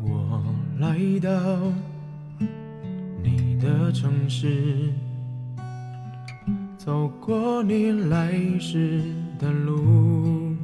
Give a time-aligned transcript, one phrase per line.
[0.00, 0.44] 我
[0.80, 1.30] 来到
[3.22, 4.92] 你的城市
[6.76, 9.02] 走过你来时
[9.38, 10.56] 的路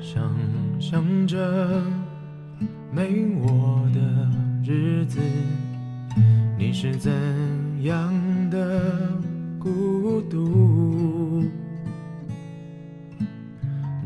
[0.00, 0.28] 想
[0.80, 1.36] 象着
[2.92, 4.00] 没我的
[4.64, 5.20] 日子。
[6.70, 7.10] 你是怎
[7.82, 8.14] 样
[8.48, 8.80] 的
[9.58, 11.42] 孤独？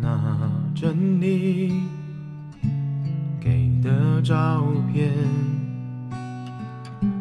[0.00, 0.18] 拿
[0.74, 1.82] 着你
[3.38, 3.70] 给。
[3.82, 5.12] 的照片，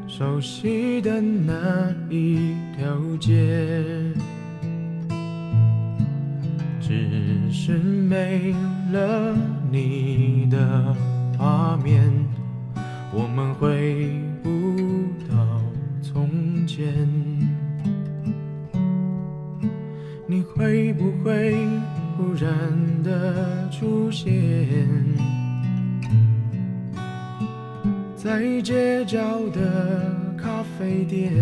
[0.08, 4.14] 熟悉的那一条街，
[6.80, 8.56] 只是没
[8.94, 9.36] 了
[20.64, 21.54] 会不会
[22.16, 22.50] 忽然
[23.04, 24.88] 的出现？
[28.16, 29.20] 在街角
[29.50, 31.34] 的咖啡店，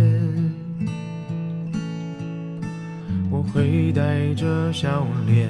[3.29, 5.47] 我会带着笑脸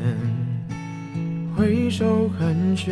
[1.56, 2.92] 挥手寒暄，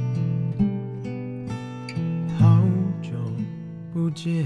[4.01, 4.43] 不见。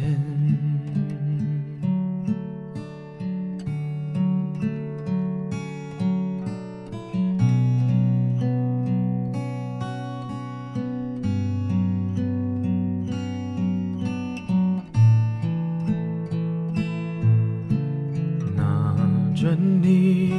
[19.33, 20.33] 着你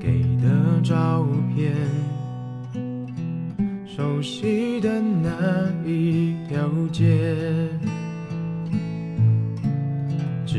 [0.00, 1.72] 给的照片，
[3.86, 5.73] 熟悉的那
[6.74, 7.68] 一条街，
[10.44, 10.58] 只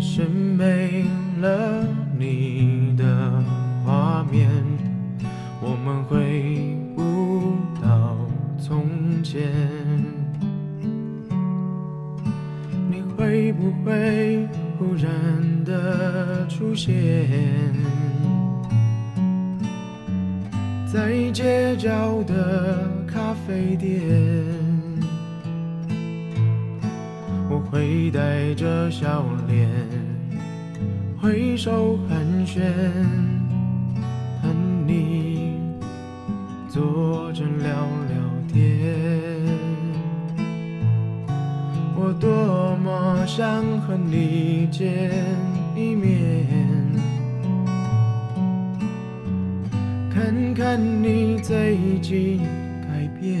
[0.00, 1.04] 是没
[1.40, 1.86] 了
[2.18, 3.42] 你的
[3.84, 4.48] 画面，
[5.60, 8.16] 我们回不到
[8.58, 9.50] 从前。
[12.90, 14.48] 你会不会？
[14.78, 15.12] 忽然
[15.66, 16.90] 的出现，
[20.90, 24.00] 在街角的咖啡店，
[27.70, 29.68] 会带着笑脸
[31.20, 32.60] 挥手寒暄，
[34.42, 34.48] 和
[34.86, 35.56] 你
[36.68, 37.68] 坐着聊
[38.08, 38.18] 聊
[38.52, 38.96] 天。
[41.94, 45.10] 我多么想和你见
[45.76, 46.46] 一面，
[50.12, 52.40] 看看你最近
[52.82, 53.40] 改变，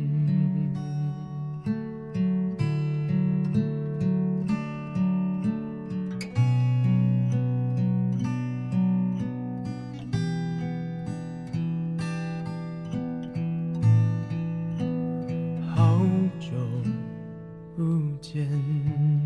[18.31, 19.20] 间。